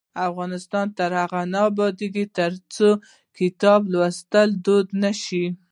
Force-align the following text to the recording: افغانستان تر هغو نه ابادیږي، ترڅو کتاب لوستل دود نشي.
افغانستان 0.29 0.85
تر 0.97 1.11
هغو 1.21 1.41
نه 1.53 1.59
ابادیږي، 1.69 2.25
ترڅو 2.37 2.89
کتاب 3.37 3.81
لوستل 3.93 4.49
دود 4.65 4.87
نشي. 5.03 5.45